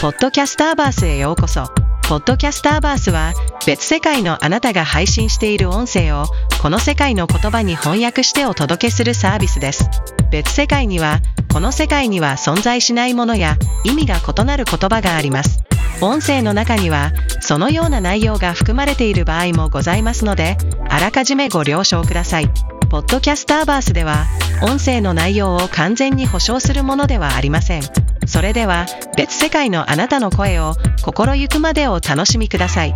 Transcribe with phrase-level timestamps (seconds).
[0.00, 1.64] ポッドキャスターバースへようこそ。
[2.08, 3.34] ポッドキャスターバースは
[3.66, 6.26] 別世界のあなたが配信している音声を
[6.62, 9.90] この世界の言葉に翻訳してお届けするサービスです。
[10.30, 11.18] 別世界には
[11.52, 15.64] この世界には存在しないものや意味が異なる言葉があります。
[16.00, 20.56] 音声の中にはそのような内容が含まれている場合もございますので
[20.88, 22.50] あらかじめご了承ください。
[22.90, 24.24] ポッドキャスターバースでは
[24.62, 27.82] 音声の内容を完全に保証するものではありません。
[28.26, 32.94] それでは別世界のあなたの声を心ゆくまでお楽しみください。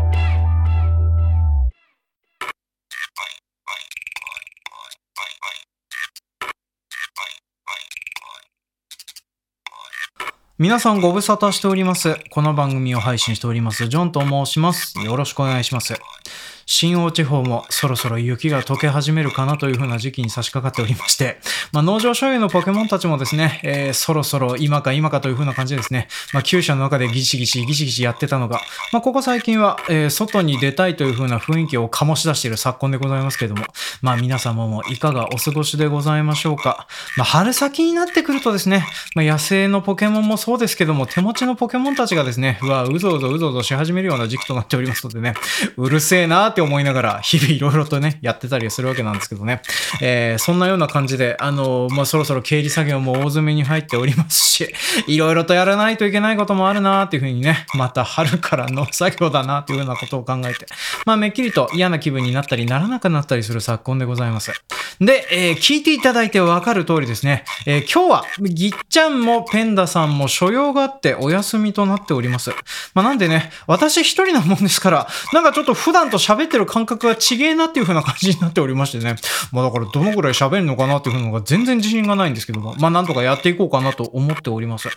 [10.59, 12.15] 皆さんご無沙汰しております。
[12.31, 14.99] この番組を配信しております、ジョンと申します。
[15.01, 15.95] よろしくお願いします。
[16.75, 21.37] 新大地方もそろそろ雪が溶け始めるかなという風な時期に差し掛かっておりまして、
[21.71, 33.65] まあ、農場所有のポケモンたちもですね、えーそろそろ今か今かという風な感じですね、まあ、厩舎の中でギシギシギシギシやってたのが、まあ、ここ最近は、えー外に出たいという風な雰囲気を醸し出している昨今でございますけども、
[34.01, 36.87] まあ皆様もいかがお過ごしでございましょうか。
[37.17, 45.35] まあ春先になってくるとですね、まあ、野生のポケモンもそうですけども、手持ちのポケモンたちがですね、うわ、うぞうぞうぞうぞし始めるような時期となっておりますのでね、
[45.77, 49.61] うるせえなーって思いながら、日々いろいろとね、やってたりするわけなんですけどね。
[50.01, 54.75] えーそんなような感じで、あのーまあ、そろそろ経理作業も大詰めに入っておりますし、
[55.07, 60.67] いろいろとやらないといけないこともあるなーっていうふうにね、また春からの作業だなっていうふうなことを考えて、
[61.07, 64.53] まあ、めっきりと嫌な気分になったりならなくなったりする昨今でございます。
[65.01, 72.51] で、えー聞いていただいてわかる通りですね、えー今日は、ぎっちゃんもペンダさんも所用があってお休みとなっております。
[72.95, 79.17] まあ、なんでね、私一人なもんですから、なんかちょっと普段と喋ってる感覚が違えなっていう風な感じになっておりましてね。
[79.53, 84.89] まあだからどのぐらい喋るのかなっていう風のが全然自信がないんですけども、まあなんとかやっていこうかなと思っております。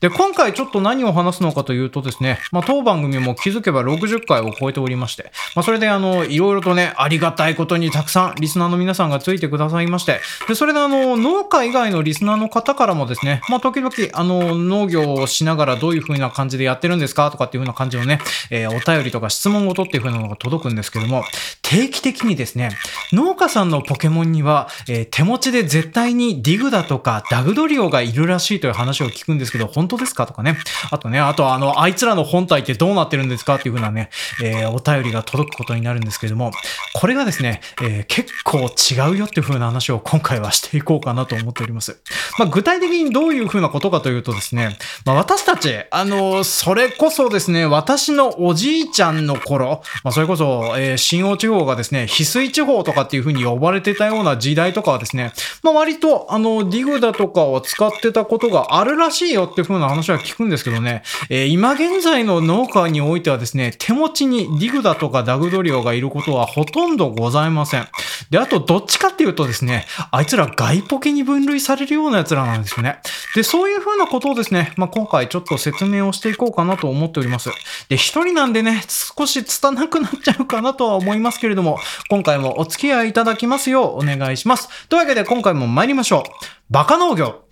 [0.00, 18.20] で、今回ちょっと何を話すのかというとですね、まあ当番組も気づけば60回を超えておりまして、まあそれであの、いろいろとね、ありがたいことにたくさんリスナーの皆さんがついてくださいまして、で、それであの、農家以外のリスナーの方からもですね、まあ時々あの、農業をしながらどういう風な感じでやってるんですかとかっていう風な感じのね、
[18.50, 21.24] えーお便りとか質問事っていう風なのが届くんですですけども、
[21.62, 22.70] 定期的にですね、
[23.12, 30.58] 農家さんのポケモンには、えー手持ちで絶対にディグだとかダグドリオがいるらしいという話を聞くんですけど、本当ですかとかね。
[30.90, 34.10] あとね、あとあの、あいつらの本体ってどうなってるんですかっていう風なね、
[34.42, 36.50] えーお便りが届くことになるんですけども、
[36.94, 41.98] これがですね、えー結構違うよっていう風な話を今回はしていこうかなと思っております。
[42.38, 55.32] まあ、具体的にどういう風なことかというとですね、まあ、私たち、あの、それこそですね、私のおじいちゃんの頃、まあ、それこそ、えー新大地方がですね、翡翠地方とかっていう風に呼ばれてたような時代とかはですね、
[55.62, 67.88] まあ、割と、あの、ディグだとかを使ってたことがあるらしいよっていう風な話は聞くんですけどね、えー今現在の農家においてはですね、手持ちにディグだとかダグドリオがいることはほとんどございません。
[68.30, 72.98] で、あと、どっちかっていうとですね、あいつら外ポケに分類されるような奴らなんですよね。
[73.34, 77.50] で、そういう風なことをですね、まあ、今回ちょっと説明をしていこうかなと思っております。
[77.88, 81.78] で、一人なんでね、少し拙くなっちゃうかなとは思いますけれども、
[82.08, 84.88] 今回もお付き合いいただきますようお願いします。
[84.88, 86.22] というわけで今回も参りましょう。
[86.70, 87.45] バカ農業。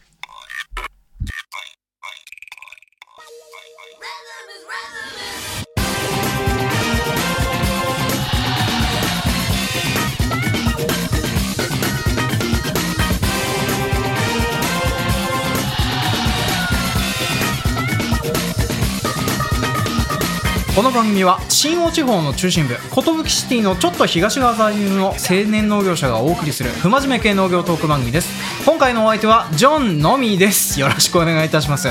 [20.74, 28.64] この番組は新大地方の中心部寿シティのちょっと東側在住の青年農業者がお送りする不真面目系農業トーク番組です。
[28.66, 30.80] 今回のお相手はジョンのみです。
[30.80, 31.90] よろしくお願いいたします。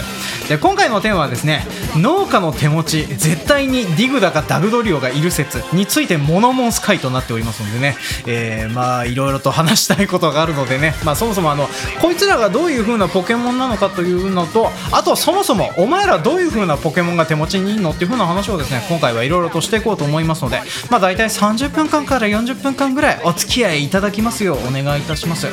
[0.50, 1.66] で今回のテーマはですね
[1.98, 7.96] 農家の手持ち絶対にディグだかダグドリオがいる説についてモノモンス回となっておりますのでね、
[8.28, 10.94] えー、まあいろいろと話したいことがあるのでね。
[11.04, 11.68] まあそもそもあの
[12.02, 20.60] こいつらがどういう風なポケモンなのかというのとあとそもそもお前らどういう風なポケモンが手持ちにいるのっていう風な話をですね今回はいろいろとしていこうと思いますので
[20.90, 25.48] まあ大体30分間から40分間ぐらいお付き合いいただきますようお願いいたします。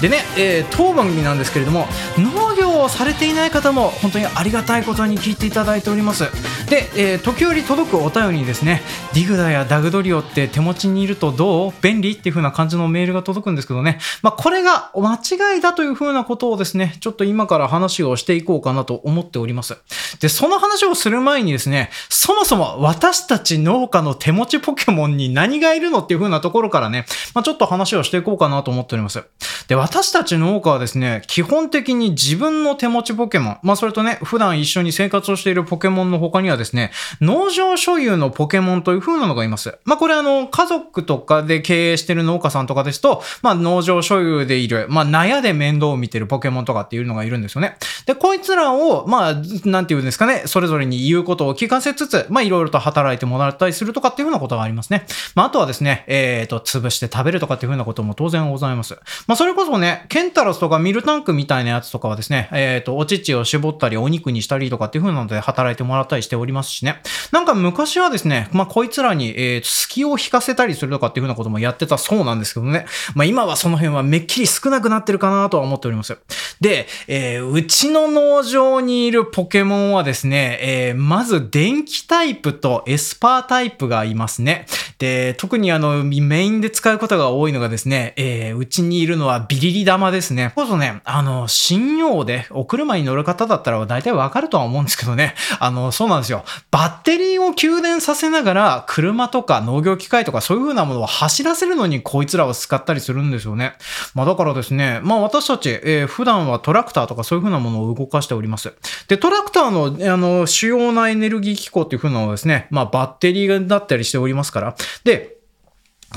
[0.00, 1.86] でね、えー当番組なんですけれども
[2.18, 6.24] 農業をされていない方も本当にありがたいことに聞いていただいてております。
[6.70, 8.82] で、えー時折届くお便りにですね
[9.14, 11.72] ディグダやダグドリオって手持ちにいるとどう？
[11.82, 12.12] 便利？
[12.12, 13.98] っていう風な感じのメールが届くんですけどね。
[14.22, 19.76] まあこれが間違いだという風なことをですねちょっと今から話をしていこうかなと思っております。
[20.20, 29.24] でその話をする前にですねそもそも私たち農家の手持ちポケモンに何がいるのっていう風なところからね、まあ、ちょっと話をしていこうかなと思っております。
[29.72, 36.90] で、私たち農家はですね、基本的に自分の手持ちポケモン、まあそれとね、普段一緒に生活をしているポケモンの他にはですね、
[37.22, 39.78] 農場所有のポケモンという風なのがいます。
[39.86, 47.78] まあこれあの、家族とかで経営してる農家さんとかですと、まあ農場所有でいる、まあ納屋で面倒を見てるポケモンとかっていうのがいるんですよね。
[48.04, 49.34] で、こいつらを、まあ、
[49.64, 55.06] なんていうんですかね、それぞれに言うことを聞かせつつ、まあいろいろと働いてもらったりするとかっていう風なことがありますね。
[55.34, 58.98] まああとはですね、えっ、ー、と、潰して食べるとかっていう風なことも当然ございます。
[59.26, 67.00] まあそれこそね、ケンタロスとかミルタンクみたいなやつとかはですね、えっ、ー、と、お乳を絞ったりお肉にしたりとかっていう風なので働いてもらったりしておりますしね。
[67.32, 72.86] なんか昔はですね、まあこいつらに、えっー、隙を引かせたりするとかっていう風なこともやってたそうなんですけどね。
[73.14, 76.18] まあ今はその辺はめっきり少なくなってるかなとは思っております。
[76.62, 84.66] で、えー、うちの農場にいるポケモンはですね、えー、まず電気タイプとエスパータイプがいますね。
[84.98, 90.52] で、特にあの、メインで使うことが多いのがですね、えー、うちにいるのはビリリ玉ですね。
[90.54, 95.34] こそね、あの、信用でお車に乗る方だったら大体わかるとは思うんですけどね。
[95.58, 96.44] あの、そうなんですよ。
[96.70, 103.72] バッテリーを給電させながら、車とか農業機械とかそういう風なものを走らせるのにこいつらを使ったりするんですよね。
[104.14, 108.72] まあだからですね、まあ私たち、えー、普段はトラクターとかそういう風なものを動かしております。
[109.08, 114.76] で、トラクターの、あの、主要なエネルギー機構っていう風なのはですね、まあバッテリーだったりしておりますから。
[115.04, 115.41] で、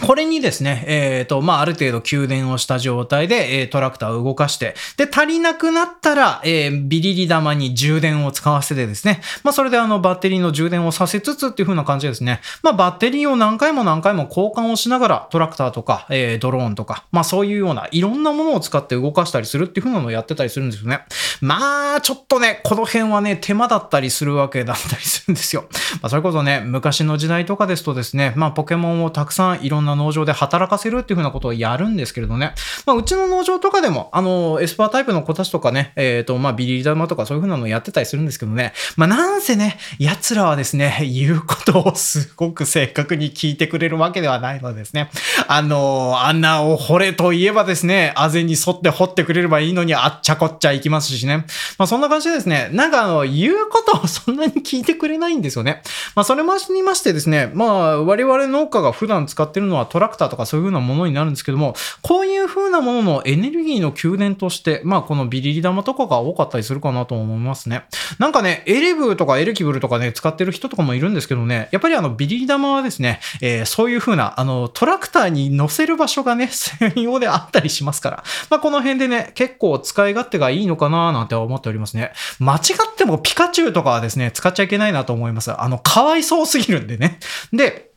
[0.01, 12.41] これにですね、えっ、ー、と、まあ、ある程度給電をした状態で、えー、トラクターを動かして、で、足りなくなったら、えー、ビリリ玉に充電を使わせてですね、まあ、それであの、バッテリーの充電をさせつつっていう風な感じですね。
[12.61, 21.01] まあ、バッテリーを何回も何回も交換をしながら、トラクターとか、えー、ドローンとか、まあ、そういうような、いろんなものを使って動かしたりするっていう風なのをやってたりするんですよね。
[21.41, 25.65] まあ、ちょっとね、この辺はね、手間だったりするわけだったりするんですよ。
[26.01, 32.55] まあ、それこそね、昔の時代とかですとですね、まあ、ポケモンをたくさんいろんな農場で働かせるっていうふうなことをやるんですけれどね。
[32.85, 38.73] まあ、うちの農場とかでも、あの、エスパータイプの子たちとかね、えっ、ー、と、まあ、ビリリ玉とかそういうふうなのをやってたりするんですけどね。
[38.95, 45.09] まあ、なんせね、奴らはですね、言うことをすごく正確に聞いてくれるわけではないのですね。
[45.47, 51.45] あの、あんなを掘れと言えばですね、あぜに沿って掘ってくれればいいのにあっちゃこっちゃ行きますしね。
[51.77, 55.81] まあ、そんな感じでですね、なんかあの、言うことをそんなに聞いてくれないんですよね。
[56.15, 67.85] まあ、それましにましてですね、まあ、我々農家が普段使ってるのはトラクターとかそういう風なものになるんですけども、こういう風なもののエネルギーの給電として、まあ、このビリリ玉とかが多かったりするかなと思いますね。
[68.19, 82.11] なんかね、エレブーとかエレキブルとかね、使ってる人とかもいるんですけどね、やっぱりあの、ビリリ玉はですね、えー、そういう風な、あの、トラクターに乗せる場所がね、専用であったりしますから、まあ、この辺でね、結構使い勝手がいいのかななんて思っておりますね。
[82.39, 82.59] 間違
[82.91, 85.51] ってもピカチュウとかはですね、使っちゃいけないなと思います。
[85.59, 87.19] あの、かわいそうすぎるんでね。
[87.51, 87.94] で、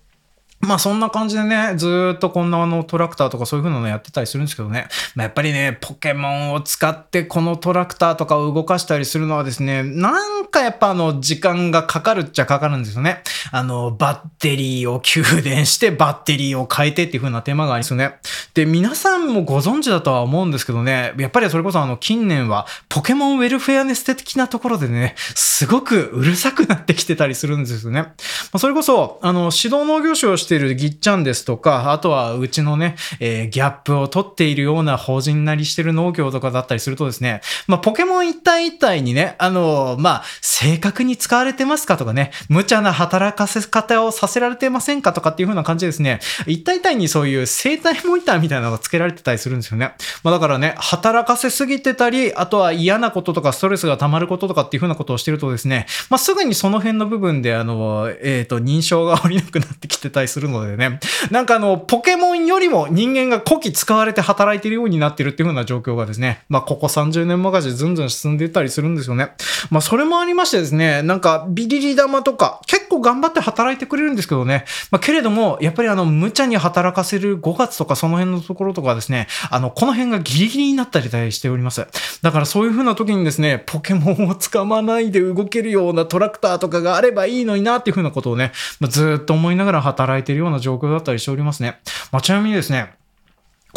[0.60, 4.88] まあそんな感じでね、ずっとこんなあのトラクターとかそういう風なのやってたりするんですけどね。
[5.14, 13.22] まあやっぱりね、ポケモンを使ってこのトラクターとかを動かしたりするのはですね、なんかやっぱあの時間がかかるっちゃかかるんですよね。
[13.52, 18.16] あの、バッテリーを給電してバッテリーを変えてっていう風な手間がありますよね。
[18.54, 28.02] で、皆さんもご存知だとは思うんですけどね、やっぱりそれこそあの近年はポケモンウェルフェアネス的なところでね、すごくうるさくなってきてたりするんですよね。
[28.02, 28.08] ま
[28.54, 49.94] あ、それこそ、あの、指導農業種をしているぎっちゃんですとか、あとはうちのね、えー、ギャップを取っているような法人なりしてる農業とかだったりするとですね、まあ、ポケモン一体一体にね、あのー、まあ、正確に使われてますかとかね、無茶な働かせ方をさせられてませんかとかっていう風な感じでですね、一体一体にそういう生体モニターみたいなのが付けられてたりするんですよね。
[50.22, 61.00] まあ、だからね、働かせすぎてたり、あとは嫌なこととかストレスが溜まることとかっていう風なことをしてるとですね、まあ、すぐにその辺の部分で、あの、えっ、と、認証が下りなくなってきてたりするするのでね、
[61.32, 69.32] なんかあの、ポケモンよりも人間が古希使われて働いているようになってるっていう風な状況がですね、まあ、ここ30年任せずんずん進んでいったりするんですよね。
[69.70, 81.86] まあ、それもありましてですね、なんか、ビリリ玉とか、結構頑張って働いてくれるんですけどね、まあ、けれども、やっぱりあの、無茶に働かせる5月とかその辺のところとかですね、あの、この辺がギリギリになったりしております。
[82.22, 91.80] だからそういう風な時にですね、ポケモンを掴まないで動けるようなトラクターとかがあればいいのになっていう風なことをね、まあ、ずっと思いながら働いているような状況だったりしておりますね。
[92.12, 92.97] まあ、ちなみにですね、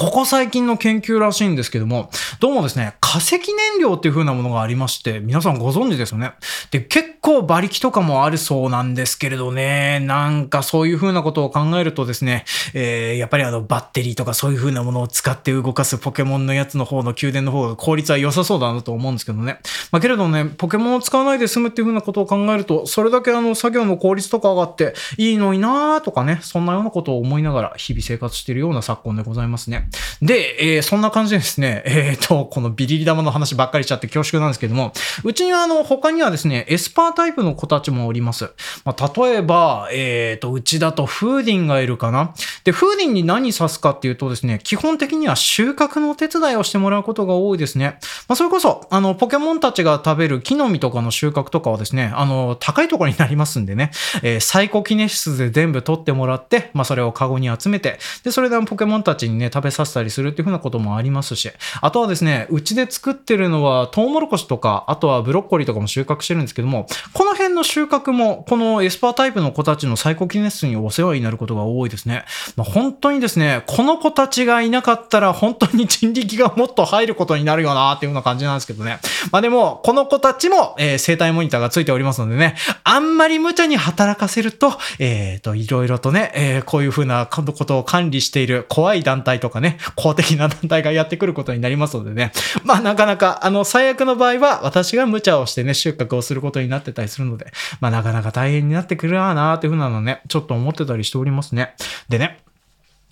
[0.02, 6.34] ここ最近の研究らしいんですけども、どうもですね、化石燃料っていう風なものがありまして、皆さんご存知ですよね。
[6.72, 19.60] で、結構馬力とかもあるそうなんですけれどね、なんかそういう風なことを考えるとですね、えー、やっぱりあのバッテリーとかそういう風なものを使って動かすポケモンのやつの方の宮殿の方が効率は良さそうだなと思うんですけどね。
[19.92, 29.91] まあけれどね、ポケモンを使わないで済むっていう風なことを考えると、それだけあの作業の効率とか上がっていいのになーとかね、そんなようなことを思いながら日々生活しているような昨今でございますね。
[30.22, 34.94] で、えー、そんな感じでですね、 えっ、ー、と、このビリリ玉の話ばっかりしちゃって恐縮なんですけども、
[35.24, 38.52] うちにはあの、他にはですね、エスパータイプの子たちもおります。
[38.86, 42.34] まあ、例えば、えっ、ー、と、うちだとフーディンがいるかな。
[42.64, 47.98] で、フーディンに何指すかっていうとですね、基本的には収穫のお手伝いをしてもらうことが多いですね。
[48.28, 53.92] まあ、それこそ、あの、ポケモンたちが食べる木の実とかの収穫とかはですね、あの、高いところになりますんでね、
[54.24, 61.52] えー、サイコキネシスで全部取ってもらって、まあ、それをカゴに集めて、で、それでポケモンたちにね、食べさせたりするっていう風なこともありますし、
[61.82, 72.26] あとはですね、うちで作ってるのはトウモロコシとか、あとはブロッコリーとかも収穫してるんですけども、この辺の収穫も、このエスパータイプの子たちのサイコキネシスにお世話になることが多いですね。
[72.56, 79.00] まあ、本当にですね、この子たちがいなかったら本当に人力がもっと入ることになるよなっていうような感じなんですけどね。
[79.32, 92.32] まあでも、この子たちも、えー、生体モニターがついておりますのでね、あんまり無茶に働かせると、えっ、ー、と、いろいろとね、えー、こういう風なことを管理している怖い団体とかね、ね公的な団体がやってくることになりますのでね、
[92.64, 101.76] まあなかなか、あの、最悪の場合は私が無茶をしてね、収穫をすることになってたりするので、まあなかなか大変になってくるなーっていう風なのね、ちょっと思ってたりしておりますね。
[102.10, 102.40] でね、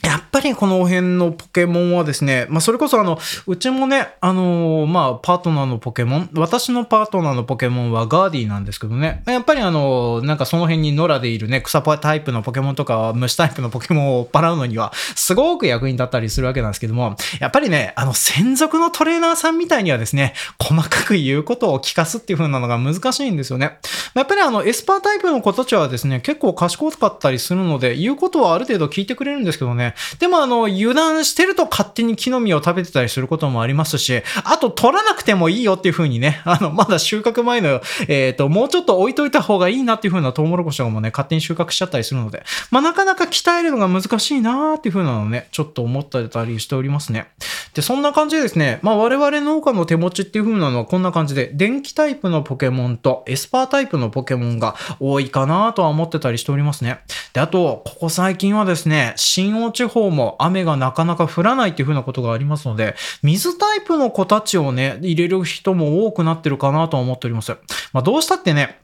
[0.10, 23.78] やっぱりこの辺のポケモンはですね、まあそれこそあの、うちもね、あのー、まあパートナーのポケモン、私のパートナーのポケモンはガーディなんですけどね、やっぱりあのー、なんかその辺に野良でいるね、草タイプのポケモンとか虫タイプのポケモンを払うのには、すごく役に立ったりするわけなんですけども、やっぱりね、あの、専属のトレーナーさんみたいにはですね、細かく言うことを聞かすっていう風なのが難しいんですよね。
[24.16, 47.28] やっぱりあの、エスパータイプの子たちはですね、結構賢かったりするので、言うことはある程度聞いてくれるんですけどね、でもあの、油断してると勝手に木の実を食べてたりすることもありますし、あと取らなくてもいいよっていう風にね、 あの、まだ収穫前の、えっ、ー、と、もうちょっと置いといた方がいいなっていう風なトウモロコシとかもね、勝手に収穫しちゃったりするので、まあ、なかなか鍛えるのが難しいなーっていう風なのね、ちょっと思ったりしておりますね。
[47.74, 57.00] で、そんな感じでですね、まあ、我々農家の手持ちっていう風なのはこんな感じで、電気タイプのポケモンとエスパータイプのポケモンが多いかなとは思ってたりしておりますね。
[57.34, 67.58] で、あと、ここ最近はですね、新大地方も雨がなかなか降らないっていう風なことがありますので、水タイプの子たちをね、入れる人も多くなってるかなと思っております。
[67.92, 68.80] まあ、どうしたってね、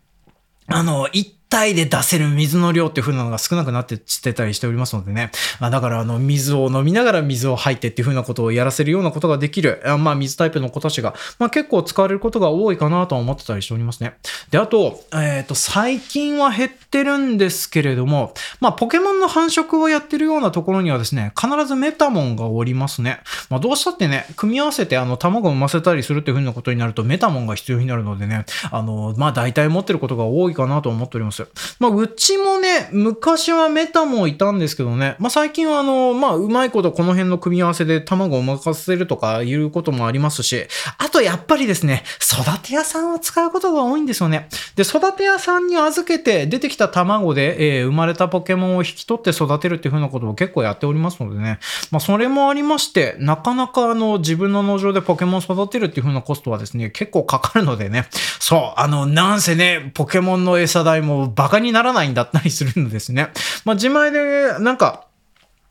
[0.67, 5.31] あの、一体で出せる水の量っていう風なのが少なくなってしてたりしておりますのでね。
[5.61, 14.17] まあ、だからあの水を飲みながら水を吐いてっていう風なことをやらせるようなことができる、あまあ水タイプの子たちが、まあ結構使われることが多いかなとは思ってたりしておりますね。
[14.51, 23.21] で、あと、えっ、ー、と、最近は減ってるんですけれども、まあポケモンの繁殖をやってるようなところにはですね、必ずメタモンがおりますね。
[23.49, 31.44] まあどうしたってね、組み合わせてあの卵を産ませたりするっていう風なことになるとメタモンが必要になるのでね、あの、まあ大体持ってることが多いかなと思っております。
[31.79, 44.49] まあうちもね、昔はメタもいたんですけどね、まあ最近はあの、まあうまいことこの辺の組み合わせで卵を任せるとかいうこともありますし、あとやっぱりですね、育て屋さんを使うことが多いんですよね。
[44.75, 51.59] で、育て屋さんに預けて出てきた卵で、えー、生まれたポケモンを引き取って育てるっていう風なことを結構やっておりますのでね、
[51.91, 58.07] まあそれもありまして、なかなかあの自分の農場でポケモン育てるっていう風なコストはですね、結構かかるのでね、
[58.39, 63.29] そう、あの、なんせね、ポケモンの餌代もバカにならないんだったりするんですね。
[63.65, 65.05] まあ、自前で、なんか、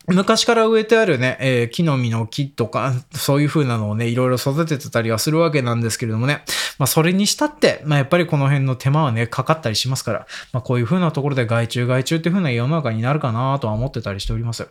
[0.06, 6.44] 昔から植えてあるね、えー、木の実の木とか、そういう風なのをね、いろいろ育ててたりはするわけなんですけれどもね。
[6.78, 14.68] まあ、それにしたって、まあ、やっぱりこの辺の手間はね、かかったりしますから、まあ、こういう風なところで害虫害虫っていう風な世の中になるかなとは思ってたりしております。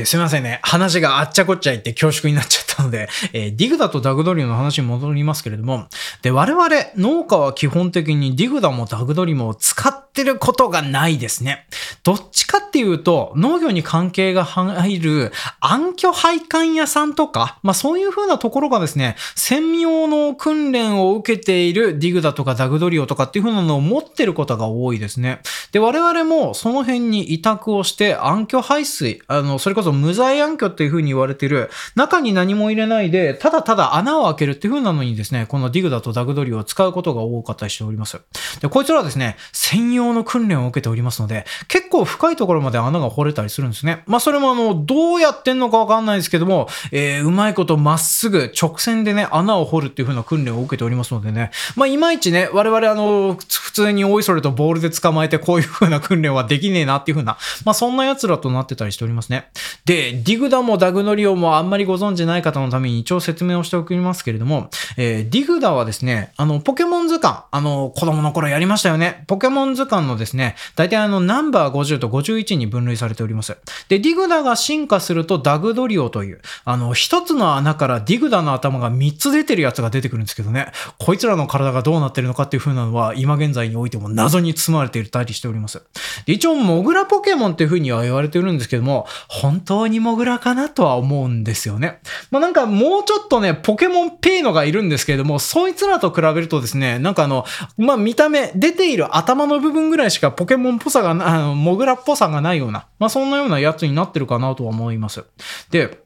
[0.00, 0.60] ですいませんね。
[0.62, 5.88] 話があっちゃこっちゃいって恐縮になっちゃったので、 えー、ディグダとダグドリの話に戻りますけれども、
[6.22, 11.66] で、我々農家は基本的にディグダもダグドリも使ってることがないですね。
[12.02, 25.40] どっちかっていうと、農業に関係が入る暗渠配管屋さんとか、まあそういう風なところがですね、専用の訓練を受けているディグダとかダグドリオとかっていう風なのを持ってることが多いですね。
[25.72, 38.20] で、我々もその辺に委託をして暗渠排水、あの、それこそ無罪暗渠っていう風に言われてる、中に何も入れないで、ただただ穴を開けるっていう風なのにですね、このディグダとダグドリオを使うことが多かったりしております。
[38.60, 44.02] で、こいつらはですね、専用の訓練を受けておりますので、結構深いところまで穴が掘れたりするんですね。
[44.06, 59.50] まあ、それもあの、どうやってんのかわかんないですけども、えー、うまいことまっすぐ直線でね、穴を掘るっていう風な訓練を受けておりますのでね、まあ、いまいちね、我々あの、普通においそれとボールで捕まえてこういう風な訓練はできねえなっていう風な、まあ、そんな奴らとなってたりしておりますね。
[59.84, 69.24] で、ディグダもダグノリオもあんまりご存知ない方のために一応説明をしておきますけれども、えー、ディグダはですね、あの、ポケモン図鑑、あの、子供の頃やりましたよね。
[69.26, 73.56] ポケモン図鑑のですね、大体あの、ナンバー50と51 1に分類されております。
[73.88, 85.82] で、ディグダが進化するとダグドリオという、あの、一つの穴からディグダの頭が3つ出てるやつが出てくるんですけどね、こいつらの体がどうなってるのかっていう風なのは、今現在においても謎に包まれているたりしております。
[86.26, 92.00] で一応、モグラポケモンっていう風には言われてるんですけども、本当にモグラかなとは思うんですよね。
[92.30, 97.44] まあ、なんかもうちょっとね、ポケモンペイのがいるんですけれども、そいつらと比べるとですね、なんかあの、
[97.76, 105.24] まあ、見た目、出ている頭の部分ぐらいしかポケモンっぽさが、あの、モグラっぽさがないような、まあ、そんなようなやつになってるかなとは思います。
[105.70, 106.02] で、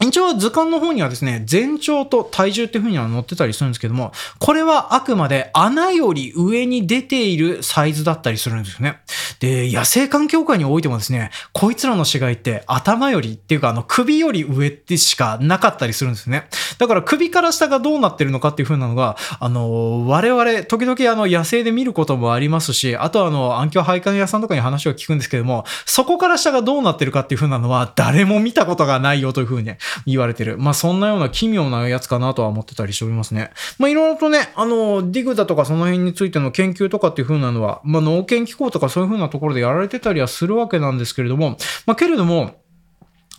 [0.00, 9.00] 一応図鑑の方にはですね、全長と体重っていう風には載ってたりするんですけども、これはあくまで穴より上に出ているサイズだったりするんですよね。
[9.40, 16.48] で、野生環境下においてもですね、こいつらの死骸って頭よりっていうかあの首より上ってしかなかったりするんですね。
[16.78, 30.58] だから首から下がどうなってるのかっていう風なのが、あの、我々、時々あの野生で見ることもありますし、あとあの、暗渠配管屋さんとかに話を聞くんですけども、そこから下がどうなってるかっていう風なのは誰も見たことがないよという風に、ね、言われてる。
[30.58, 33.50] まあそんなような奇妙なやつかなとは思ってたりしておりますね。
[33.78, 42.60] まあいろいろとね、あの、ディグだとかその辺についての研究とかっていう風なのは、まあ農研機構とかそういう風なところでやられてたりはするわけなんですけれども、まあけれども、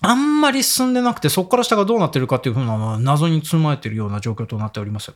[0.02, 5.14] あんまり進んでなくて、そこから下がどうなってるかっていう風な謎に包まれているような状況となっております。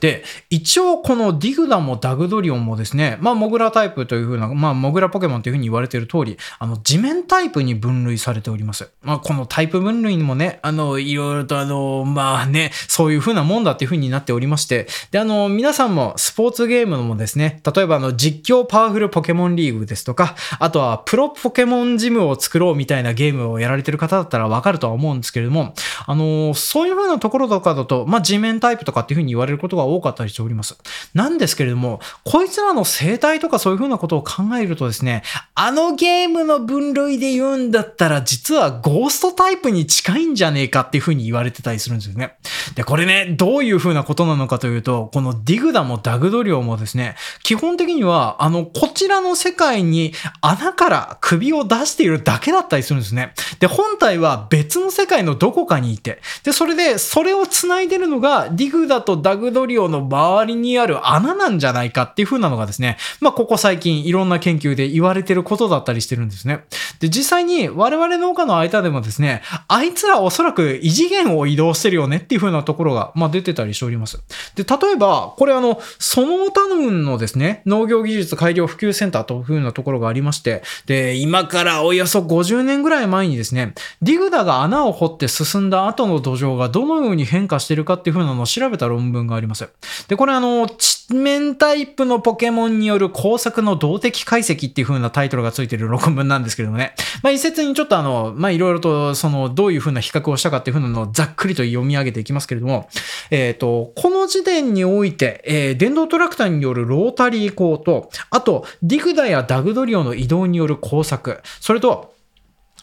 [0.00, 8.90] で、一応このディグダもダグドリオンもですね、まあモグラタイプという風な、まあモグラポケモンという風に言われている通り、あの地面タイプに分類されております。
[9.02, 25.74] まあこのタイプ分類にもね、あの、いろいろとあの、まあね、そういう風なもんだっていう風になっておりまして、で、あの、皆さんもスポーツゲームのもですね、例えばあの実況パワフルポケモンリーグですとか、あとはプロポケモンジムを作ろうみたいなゲームをやられてる方だったらわかるとは思うんですけれども、
[26.06, 30.76] あの、そういう風なところとかだと、まあ地面タイプとかっていう風に言われることが多かったりしております。。
[31.14, 35.22] なんですけれども、こいつらの生態とかそういう風なことを考えるとですね、
[35.54, 42.36] あのゲームの分類で言うんだったら、実はゴーストタイプに近いんじゃねえかっていう風に言われてたりするんですよね。
[42.74, 53.34] で、これね、どういう風なことなのかというと、このディグダもダグドリオもですね、基本的には、あの、こちらの世界に穴から首を出しているだけだったりするんですね。
[53.58, 66.64] で、本体は別の世界のどこかにいて、で、それで、それを繋いでるのが、ディグダとダグドリオの周りにある穴なんじゃないかっていう風なのがですね、まあ、ここ最近いろんな研究で言われてることだったりしてるんですね。
[67.00, 74.22] で、実際に我々農家の間でもですね、あいつらおそらく異次元を移動してるよねっていう風なところが、まあ、出てたりしております。
[74.54, 89.68] で、例えば、これあの、その他運のですね、農業技術改良普及センターという風なところがありまして、で、今からおよそ50年ぐらい前にですね、ディグダが穴を掘って進んだ後の土壌がどのように変化してるかっていう風なのを調べた論文があります。
[90.08, 96.94] で、これあの、地面タイプのポケモンによる工作の動的解析っていう風なタイトルがついてる論文なんですけれどもね。
[97.22, 102.88] まあ一説にちょっとあの、まあいろいろとそのどういう風な比較をしたかっていう風なのをざっくりと読み上げていきますけれども、
[103.30, 112.12] えっ、ー、と、この時点において、えー、電動トラクターによるロータリー工と、あと、ディグダやダグドリオの移動による工作、それと、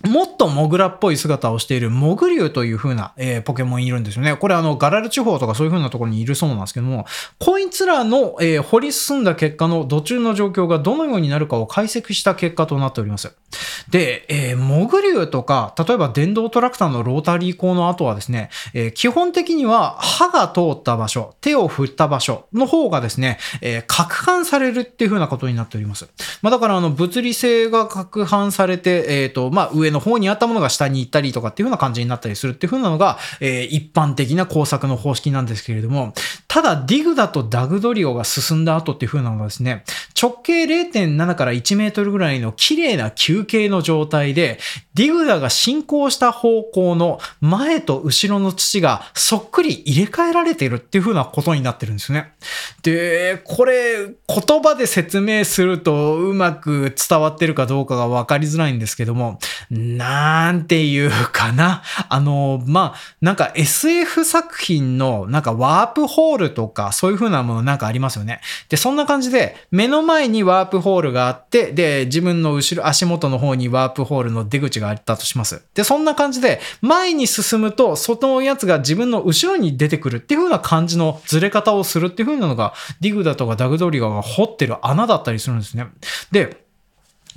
[0.07, 4.35] もっとモグラっぽい姿をしているモグリュウという風な、えー、ポケモンいるんですよね。
[4.35, 7.05] これあの、ガラル地方とかそういう風なところにいるそうなんですけども、
[7.37, 13.33] こいつらの、えー、掘り進んだ結果の土中の状況がどのようになるかを解析した結果となっております。
[13.89, 26.07] で、えー、モグリュウとか、例えば電動トラクターのロータリー工の後はですね、えー、基本的には歯が通った場所、手を振った場所の方がですね、えー、攪拌されるっていう風なことになっております。
[26.41, 36.13] まあだからあの、物理性が攪拌されて、えっ、と、まあ上上の方にあったものが下に行ったりとかっていう風な感じになったりするっていう風なのが、えー、一般的な工作の方式なんですけれども、
[36.47, 39.83] ただディグだとダグドリオが進んだ後っていう風なのがですね、
[40.19, 44.59] 直径0.7から1メートルぐらいの綺麗な球形の状態で、
[44.93, 52.33] ディグダが進行した方向の前と後ろの土がそっくり入れ替えられているっていう風なことになってるんですね。
[52.83, 59.39] で、これ言葉で説明するとうまく伝わってるかどうかがわかりづらいんですけども、
[59.79, 61.83] なんていうかな。
[62.09, 68.41] あの、まあ、なんか SF 作品のなんかワープホールとかそういう風なものなんかありますよね。
[68.67, 75.61] で、そんな感じで目の前にワープホールがあって、で、自分の後ろ、足元の方にワープホールの出口があったとします。
[75.73, 85.87] で、そんな感じで前に進むと、そのやつが自分の後ろに出てくるっていう風な感じのずれ方をするっていう風なのが、ディグだとかダグドリガが掘ってる穴だったりするんですね。
[86.31, 86.68] で、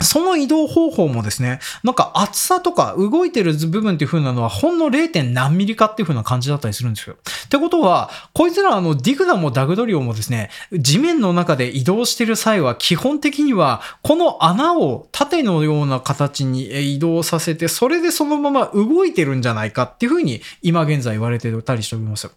[0.03, 5.33] その移動方法もですね、なんか厚さとか動いてる部分っていう風なのはほんの 0.
[5.33, 7.17] 何ミリかっていう風な感じだったりするんですよ。
[7.47, 22.31] ってことは、こいつらあのディグダもダグドリオもですね、地面の中で移動してる際は基本的にはこの穴を縦のような形に移動させて、それでそのまま動いてるんじゃないかっていう風に今現在言われてたりしております。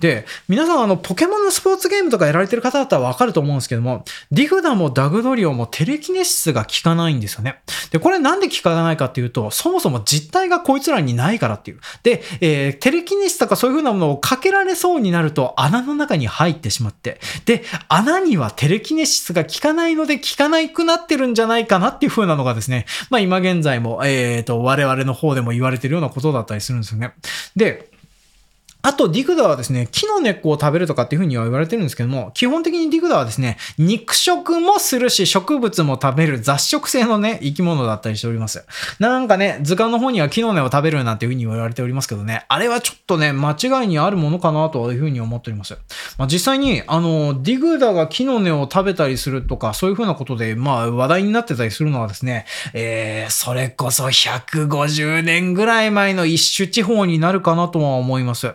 [0.00, 7.60] で、皆さんあのポケモンのスポーツゲームとかやられてる方だったらわかると思うんですけども、ディグダもダグドリオもテレキネシスが効かないないんですよね。
[7.90, 11.80] で、これなんで効かないかっていうと、そもそも実体がこいつらにないからっていう。
[12.02, 27.12] で、えー、テレキネシスとかそういう風なものをかけられそうになると穴の中に入ってしまって、で、穴にはテレキネシスが効かないので効かないくなってるんじゃないかなっていう風なのがですね、まあ今現在も、えっ、ー、と、我々の方でも言われてるようなことだったりするんですよね。
[27.56, 27.90] で、
[28.80, 38.64] あと、ディグダはですね、木の根っこを食べるとかっていうふうには言われてるんですけども、基本的にディグダはですね、肉食もするし、植物も食べる雑食性のね、生き物だったりしております。
[39.00, 45.76] なんかね、図鑑の方には木の根を食べるなんていうふうに言われておりますけどね、あれはちょっとね、間違いにあるものかなというふうに思っております。
[46.16, 58.54] まあ、実際に、あの、ディグダが木の根を食べたりするとか、そういうふうなことで、まあ、話題になってたりするのはですね、えー、それこそ150年ぐらい前の一種地方になるかなとは思います。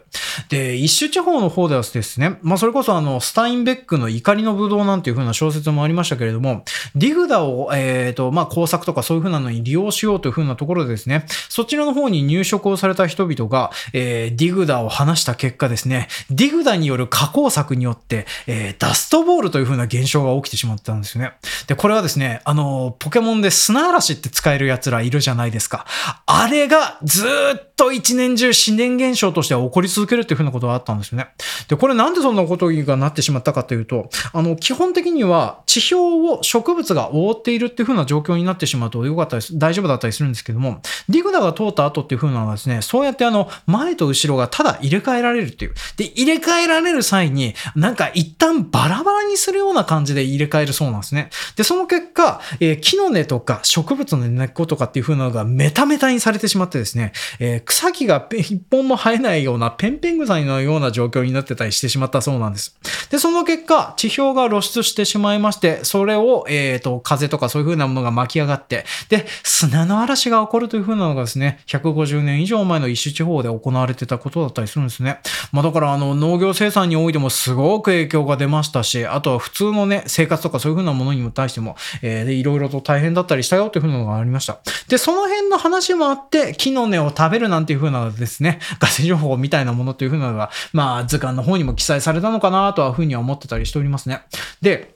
[0.49, 6.63] で、一種地方の方ではですね、まあそれこそあの、スタインベックの怒りの武道なんていう風な小説もありましたけれども、
[6.95, 21.33] ディグダを、えっ、ー、と、まあ工作とかそういう風なのに利用しようという風なところでですね、そちらの方に入植をされた人々が、えー、ディグダを話した結果ですね、ディグダによる加工作によって、えー、ダストボールという風な現象が起きてしまったんですよね。
[21.67, 25.85] で、これはですね、あの、ポケモンで砂嵐って使える奴らいるじゃないですか。
[26.25, 31.29] あれがずっと一年中自然現象としては起こり続続けるっていう風なことがあったんですよね。
[31.69, 45.73] で、これなんでそんなことがなってしまったかというと、あの、基本的には地表を植物が覆っているっていう風な状況になってしまうとよかったです、大丈夫だったりするんですけども、ディグダが通った後っていう風なのはですね、そうやってあの、前と後ろがただ入れ替えられるっていう。
[45.95, 51.29] で、入れ替えられる際に、なんか一旦バラバラにするような感じで入れ替えるそうなんですね。
[51.55, 62.75] で、その結果、えー、木の根とか植物の根っことかっていう風なのがメタメタにされてしまってですね、えー、草木が一本も生えないようなペンペングサのような状況になってたりしてしまったそうなんです。
[63.09, 75.19] で、その結果、地表が露出してしまいまして、それを、えっ、ー、と、風とかそういう風なものが巻き上がって、で、砂の嵐が起こるという風なのがですね、150年以上前の一種地方で行われてたことだったりするんですね。
[75.51, 84.59] まあだからあの、農業生産においてもすごく影響が出ましたし、あとは普通のね、生活とかそういう風なものにも対しても、えー、で、いろいろと大変だったりしたよという風なのがありました。
[84.87, 94.21] で、その辺の話もあって、木の根を食べるなんていう風なですね、ガセ情報みたいなものという風なのが、まあ図鑑の方にも記載されたのかなとはふうには思ってたりしておりますね。
[94.61, 94.92] で、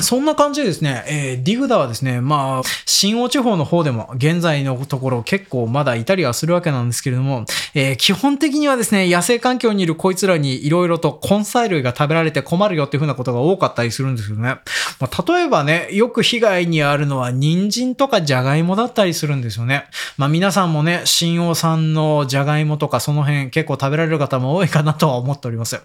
[0.00, 14.56] そんな感じでですね、えー、ディグダはですね、まあ、新王地方の方でも現在のところ結構まだいたりはするわけなんですけれども、えー、基本的にはですね、野生環境にいるこいつらに色々と根菜類が食べられて困るよっていう風なことが多かったりするんですよね。
[14.98, 19.84] まあ、例えばね、よく被害にあるのは人参とかジャガイモだったりするんですよね。
[20.18, 25.80] まあ皆さんもね、新王さんのジャガイモとかその辺結構食べられる方も多いかなとは思っております。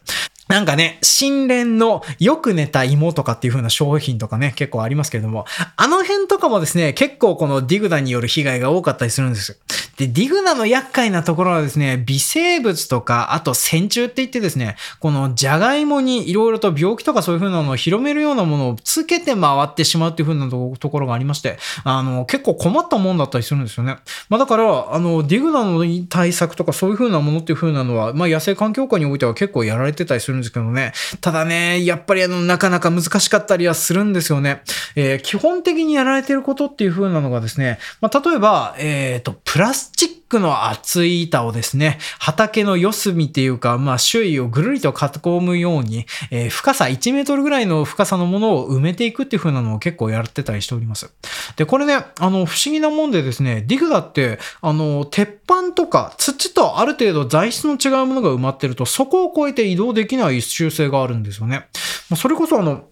[0.50, 9.60] なんかね、新連のよく寝た芋とかっていう風な商品とかね、結構ありますけれども、あの辺とかもですね、結構このディグダによる被害が多かったりするんです。
[10.00, 23.98] で、ディグナの厄介なところはですね、微生物とか、あと線虫って言ってですね、このジャガイモに色々と病気とかそういう風なのを広めるようなものをつけて回ってしまうっていう風なところがありまして、あの、結構困ったもんだったりするんですよね。
[24.30, 30.94] まあだから、あの、ディグナの対策とかそういう風なものっていう風なのは、まあ野生環境下においては結構やられてたりするんですけどね。
[31.20, 34.62] ただね、やっぱりあの、なかなか難しかったりはするんですよね。
[34.96, 51.12] えー、基本的にやられてることっていう風なのがですね、まあ例えば、えっ、ー、と、プラススチックの厚い板をですね、畑の四隅っていうか、まあ周囲をぐるりと囲むように、えー、深さ1メートルぐらいの深さのものを埋めていくっていう風なのを結構やってたりしております。
[51.56, 61.67] で、これね、あの、不思議なもんでですね、ディグダって、あの、鉄板とか土とある程度材質の違うものが埋まってると、そこを越えて移動できない習性があるんですよね。
[62.15, 62.86] それこそあの、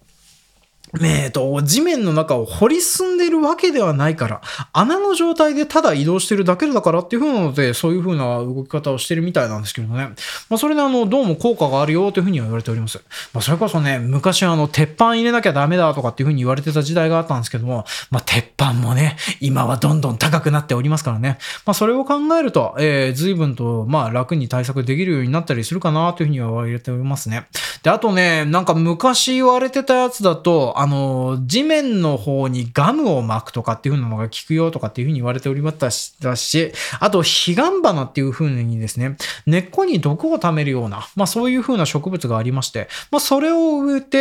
[1.02, 4.40] えっと、地面の中を掘り進んでいるわけではないから、
[4.72, 10.10] 穴の状態でただ移動してるだけだからっていう風なので、そういう風な動き方をしてるみたいなんですけどね。
[10.48, 13.00] まあ、それであの、どうも効果があるよという風には言われております。
[13.34, 21.38] まあ、それこそね、昔あの、鉄板入れなきゃダメだとかっていう風に言われてた時代があったんですけども、まあ、鉄板もね、今はどんどん高くなっておりますからね。
[21.66, 27.46] まあ、それを考えると、えー、随分と、まあ、楽に対策できるようになったりするかなという風には言われておりますね。
[27.82, 44.18] で、あとね、なんか昔言われてたやつだと、あの、地面の方にガムを巻くとかっていう風なのが効くよとかっていう風に言われておりましたし、あと、ヒガンバナっていう風にですね、根っこに毒を溜めるような、まあそういう風な植物がありまして、まあそれを植えて、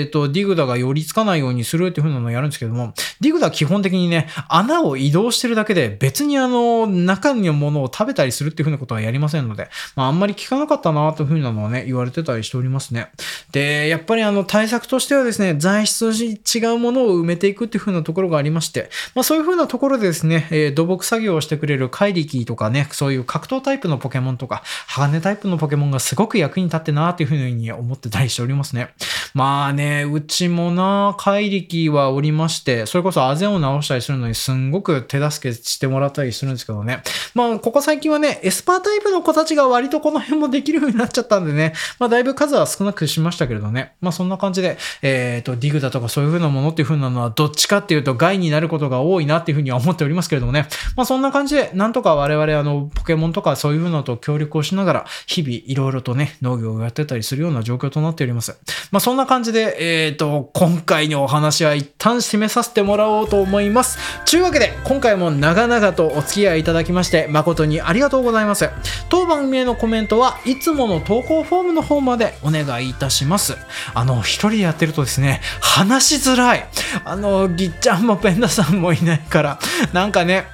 [0.00, 13.08] えっ、ー、と、ディグダが寄りつかないようにするっていう風なのをやるんですけども、ディグダは基本的にね、穴を移動してるだけで別にあの、中のものを食べたりするっていう風なことはやりませんので、まああんまり効かなかったなという風なのはね、言われてたりしておりますね。
[13.52, 28.94] で、やっぱりあの対策としてはですね、材質違うものを埋めていくっていう風なところがありまして、まあそういう風なところでですね、えー、土木作業をしてくれる怪力とかね、そういう格闘タイプのポケモンとか、鋼タイプのポケモンがすごく役に立ってなーっていう風に思ってたりしておりますね。
[29.34, 37.02] まあね、うちもな、怪力はおりまして、それこそあぜを直したりするのにすんごく手助けしてもらったりするんですけどね。
[37.34, 43.94] まあ、ここ最近はね、エスパータイプの子たちが割とこの辺もできるようになっちゃったんでね、まあだいぶ数は少なくしましたけれどね。
[44.00, 50.68] まあそんな感じで、えっ、ー、と、ディグだとかそういう風なものっていう風なのはどっちかっていうと害になることが多いなっていう風には思っておりますけれどもね。
[50.94, 58.56] まあそんな感じで、なんとか我々あの、ポケモンとかそういう風なのと協力をしながら、日々いろいろとね、農業をやってたりするような状況となっております。
[58.92, 63.98] まあそんなな感じで、えっ、ー、と、今回のお話は一旦締めさせてもらおうと思います。
[64.30, 68.68] というわけで、今回も長々とお付き合いいただきまして、誠にありがとうございます。
[69.08, 73.56] 当番組へのコメントはいつもの投稿フォームの方までお願いいたします。
[73.94, 76.68] あの、一人でやってるとですね、話しづらい。
[77.04, 79.58] あの、ぎっちゃんもペンダさんもいないから、
[79.94, 80.46] なんかね、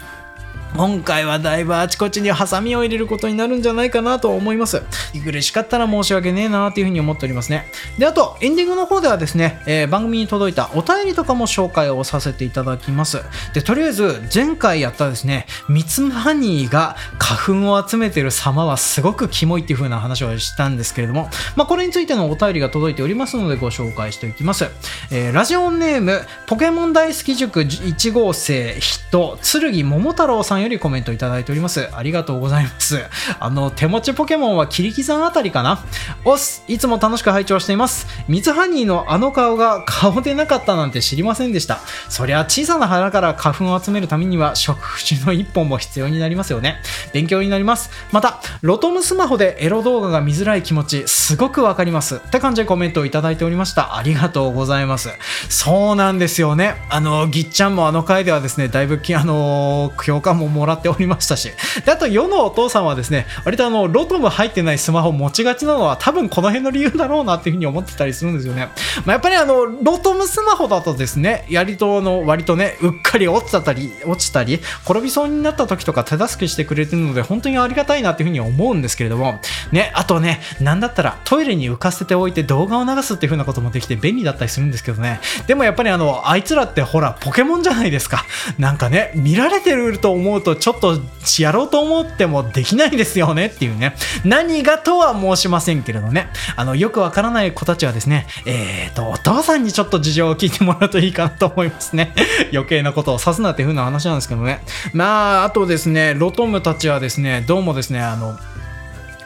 [0.80, 4.82] 今回はだいぶあちこちにハサミを入れることになるんじゃないかなと思います。
[5.22, 7.66] 苦しかったら申し訳ねえなーっていうふうに思っておりますね。
[7.98, 13.20] で、あと、エンディングの方ではですね、えー、番組に届いたお便りとかも紹介をさせていただきます。
[13.52, 24.70] で、とりあえず、前回やったですね、ミツマニーが花粉を集めてる様はすごくキモいっていう風な話をしたんですけれども、まあ、これについてのお便りが届いておりますのでご紹介していきます。
[25.10, 31.88] えー、ラジオネーム、ポケモン大好き塾1号生人、剣桃太郎さんよりりコメントいただいております。
[31.92, 33.00] ありがとうございます。
[33.38, 35.84] あの、手持ちポケモンはキリキザンあたりかな
[36.24, 38.06] おっす、いつも楽しく拝聴しています。
[38.28, 41.80] ミツハニーのあの顔が顔でなかったなんて知りませんでした。
[42.08, 46.80] そりゃ小さな花から花粉を集めるためには触手の一本も必要になりますよね。
[47.12, 47.90] 勉強になります。
[48.12, 52.16] また、ロトムスマホでエロ動画が見づらい気持ち、すごくわかります。
[52.16, 53.96] って感じでコメントをいただいておりました。
[53.96, 55.10] ありがとうございます。
[55.48, 56.74] そうなんですよね。
[56.88, 61.50] あの、ぎっちゃんもあの回ではですね、だいぶき、あの、共感ももらっておりましたし、
[61.84, 68.68] であと世のお父さんはですね、割とあの、ロトム入ってないスマホ持ちがちなのは多分この辺の理由だろうなっていうふうに思ってたりするんですよね。
[69.04, 79.40] まあ、やっぱりあの、ロトムスマホだとですね、やりとの割とね、うっかり落ちたり、落ちたり、転びそうになった時とか手助けしてくれてるので、本当にありがたいなっていうふうに思うんですけれども、
[79.72, 85.20] ね、あとね、なんだったらトイレに浮かせておいて動画を流すっていうふうなこともできて便利だったりするんですけどね。
[85.46, 88.24] でもやっぱりあの、あいつらってほら、ポケモンじゃないですか。
[88.58, 90.98] なんかね、見られてると思うとちょっと
[91.38, 93.94] やろうと思ってもできないですよねっていうね。
[94.24, 96.28] 何がとは申しませんけれどね。
[96.56, 102.14] あの、よくわからない子たちはですね、えーと、お父さんにちょっと事情を聞いてもらうといいかなと思いますね。
[102.52, 104.60] 余計なことを指すなっていう風な話なんですけどね。
[104.92, 108.38] まあ、あとですね、ロトムたちはですね、どうもですね、あの、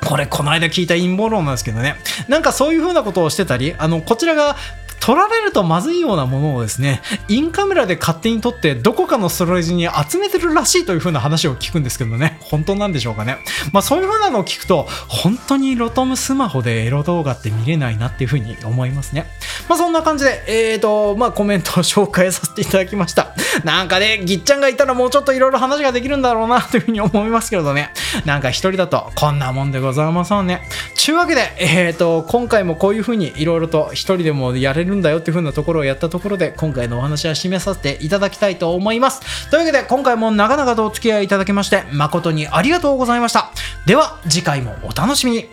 [0.04, 1.96] これ、この間聞いた陰謀論なんですけどね。
[2.28, 4.56] なんかそういう風なことをしてたり、あの、こちらが
[5.04, 13.36] 取られるとまずいようなものをですね、インカメラで勝手に撮ってどこかのストレージに集めてるらしいという風な話を聞くんですけどね、本当なんでしょうかね。
[13.70, 19.26] まあそういう風なのを聞くと、本当にロトムスマホでエロ動画って見れないなっていう風に思いますね。
[19.68, 23.34] まあそんな感じで、えーと、まあコメントを紹介させていただきました。
[23.62, 27.90] なんかね、ぎっちゃんがいたらもうちょっといろいろ話ができるんだろうなという風に思いますけどね。
[28.24, 30.66] なんか一人だとこんなもんでございませんね。
[30.96, 39.50] ちゅうわけで、えーと、今回もこういう風にいろいろと一人でもやれるるんだよっていう風なところをやったところで今回のお話は締めさせていただきたいと思います。
[39.50, 43.50] というわけで今回も長々とお付き合いいただきまして誠にありがとうございました。
[43.86, 45.48] では次回もお楽しみに。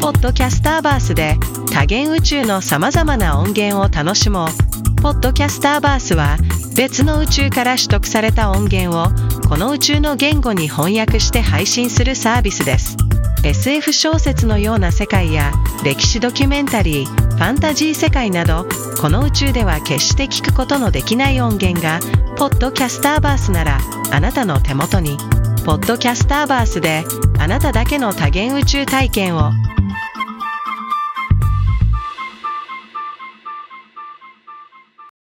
[0.00, 1.36] ポッドキャスターバースで
[1.80, 5.00] 多元宇宙のさまざまな音源を楽しもう。
[5.00, 6.36] ポッドキャスターバースは
[6.76, 9.06] 別の宇宙から取得された音源を
[9.48, 12.98] この宇宙の言語に翻訳して配信するサービスです。
[13.44, 18.66] SF 小説のような世界や歴史ドキュメンタリーファンタジー世界など
[19.00, 22.00] この宇宙では決して聞くことのできない音源が
[22.36, 23.78] ポッドキャスターバースなら
[24.12, 25.16] あなたの手元に。
[25.64, 27.04] ポッドキャスターバースで
[27.38, 29.52] あなただけの多元宇宙体験を